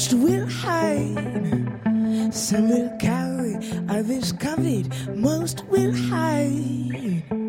most 0.00 0.14
will 0.14 0.46
hide. 0.46 2.32
Some 2.32 2.68
will 2.70 2.96
cower, 2.98 3.60
others 3.88 4.32
covered, 4.32 4.88
most 5.14 5.64
will 5.66 5.94
hide. 5.94 7.39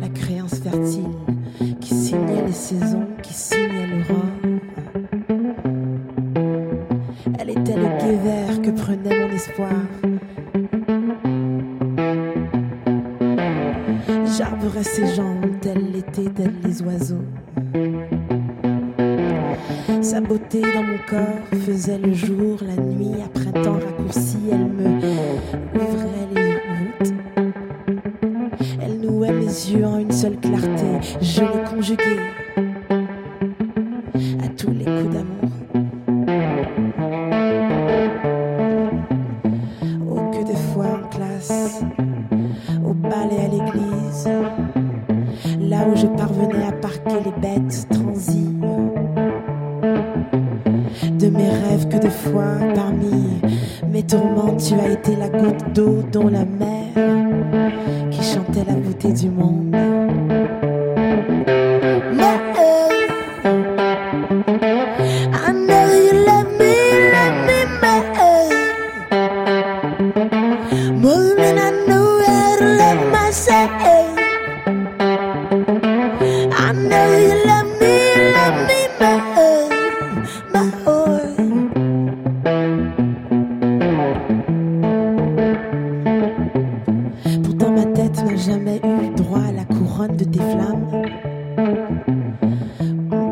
La 0.00 0.08
créance 0.08 0.54
fertile 0.54 1.04
qui 1.80 1.94
signait 1.94 2.44
les 2.46 2.52
saisons, 2.52 3.06
qui 3.22 3.34
signait 3.34 3.86
l'aurore. 3.86 4.24
Elle 7.38 7.50
était 7.50 7.76
le 7.76 7.88
guet 7.98 8.18
vert 8.24 8.62
que 8.62 8.70
prenait 8.70 9.26
mon 9.26 9.34
espoir. 9.34 9.70
J'arborais 14.36 14.84
ses 14.84 15.14
jambes, 15.14 15.60
telles 15.60 15.92
l'été, 15.92 16.24
tels 16.30 16.54
les 16.64 16.82
oiseaux. 16.82 17.24
Sa 20.00 20.20
beauté 20.20 20.60
dans 20.60 20.82
mon 20.82 20.98
corps 21.08 21.58
faisait 21.64 21.98
le 21.98 22.12
jour, 22.12 22.58
la 22.62 22.82
nuit, 22.82 23.22
à 23.24 23.28
printemps 23.28 23.74
raccourci, 23.74 24.38
elle 24.50 24.66
me 24.66 24.96
ouvrait 25.74 26.03
seule 30.24 30.40
clarté, 30.40 30.86
je 31.20 31.40
les 31.42 31.64
conjuguais 31.70 32.18
à 34.42 34.48
tous 34.56 34.70
les 34.70 34.84
coups 34.86 35.10
d'amour. 35.12 35.50
Oh, 40.08 40.30
que 40.32 40.50
de 40.50 40.56
fois 40.56 40.86
en 41.02 41.08
classe, 41.08 41.82
au 42.82 42.94
bal 42.94 43.28
et 43.32 43.44
à 43.44 43.48
l'église, 43.48 44.28
là 45.60 45.86
où 45.92 45.94
je 45.94 46.06
parvenais 46.06 46.68
à 46.68 46.72
parquer 46.72 47.20
les 47.22 47.40
bêtes 47.42 47.86
transies. 47.90 48.56
De 51.18 51.28
mes 51.28 51.50
rêves 51.50 51.88
que 51.88 51.98
de 51.98 52.08
fois 52.08 52.56
parmi 52.74 53.42
mes 53.92 54.02
tourments, 54.02 54.56
tu 54.56 54.72
as 54.72 54.88
été 54.88 55.16
la 55.16 55.28
goutte 55.28 55.70
d'eau 55.74 56.02
dont 56.10 56.28
la 56.28 56.46
mer 56.46 57.23
qui 58.10 58.22
chantait 58.22 58.64
la 58.66 58.74
beauté 58.74 59.12
du 59.12 59.28
monde. 59.28 59.74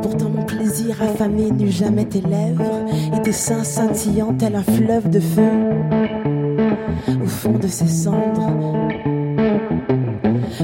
Pourtant 0.03 0.31
mon 0.31 0.45
plaisir 0.45 1.01
affamé 1.03 1.51
n'eut 1.51 1.71
jamais 1.71 2.05
tes 2.05 2.21
lèvres 2.21 2.87
et 3.17 3.23
tes 3.23 3.33
seins 3.33 3.65
scintillants 3.65 4.35
tel 4.35 4.55
un 4.57 4.63
fleuve 4.63 5.09
de 5.11 5.21
feu 5.21 5.51
au 7.23 7.27
fond 7.27 7.59
de 7.59 7.67
ses 7.67 7.87
cendres. 7.87 8.51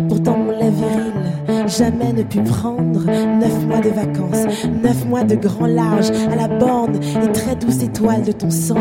Pourtant 0.08 0.38
mon 0.38 0.50
lait 0.50 0.70
viril 0.70 1.12
jamais 1.66 2.12
ne 2.12 2.22
put 2.22 2.42
prendre 2.42 3.04
neuf 3.04 3.66
mois 3.66 3.80
de 3.80 3.90
vacances, 3.90 4.64
neuf 4.82 5.04
mois 5.06 5.24
de 5.24 5.34
grand 5.34 5.66
large 5.66 6.10
à 6.30 6.36
la 6.36 6.48
borne 6.48 6.96
et 7.22 7.32
très 7.32 7.56
douce 7.56 7.82
étoile 7.82 8.22
de 8.22 8.32
ton 8.32 8.50
sang. 8.50 8.76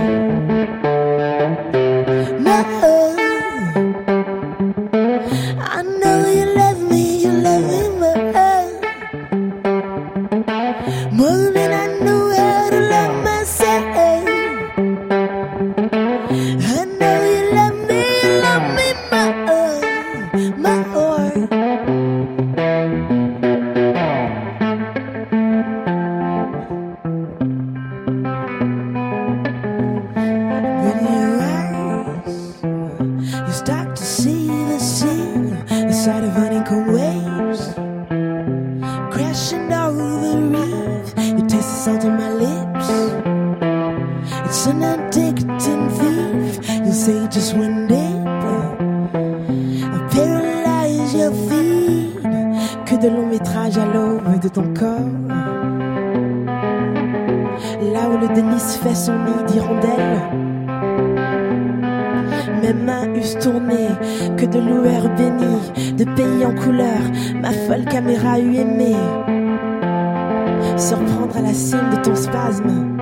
It's 44.45 44.66
an 44.67 44.81
addicting 44.81 45.89
thief. 45.97 46.94
Say 46.94 47.28
just 47.29 47.53
one 47.55 47.88
dip. 47.88 47.97
I 49.95 50.00
paralyze 50.11 51.13
your 51.16 51.33
feet. 51.47 52.13
Que 52.85 52.95
de 52.95 53.09
longs 53.09 53.28
métrages 53.28 53.78
à 53.78 53.85
l'aube 53.85 54.39
de 54.39 54.47
ton 54.50 54.73
corps. 54.73 55.11
Là 57.94 58.09
où 58.09 58.17
le 58.17 58.28
délice 58.33 58.78
fait 58.78 58.95
son 58.95 59.13
nid 59.13 59.44
d'hirondelle. 59.47 60.22
Mes 62.61 62.73
mains 62.73 63.07
eussent 63.16 63.39
tourné 63.39 63.88
que 64.38 64.45
de 64.45 64.59
loueurs 64.59 65.09
bénis, 65.16 65.94
de 65.94 66.03
pays 66.16 66.45
en 66.45 66.53
couleur, 66.55 67.01
ma 67.41 67.51
folle 67.51 67.85
caméra 67.85 68.39
eût 68.39 68.55
aimé 68.55 68.95
surprendre 70.78 71.36
à 71.36 71.42
la 71.42 71.54
cime 71.54 71.90
de 71.90 72.02
ton 72.02 72.16
spasme. 72.16 72.98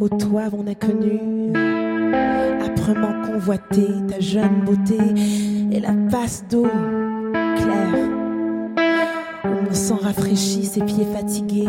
Au 0.00 0.08
toit 0.08 0.42
on 0.52 0.66
a 0.66 0.74
connu, 0.74 1.52
âprement 2.64 3.22
convoité, 3.26 3.86
ta 4.08 4.20
jeune 4.20 4.64
beauté 4.64 4.98
et 5.72 5.80
la 5.80 5.94
passe 6.10 6.44
d'eau 6.50 6.66
claire 7.32 8.08
où 9.44 9.64
mon 9.64 9.74
sang 9.74 9.98
rafraîchit 10.02 10.66
ses 10.66 10.82
pieds 10.82 11.06
fatigués 11.12 11.68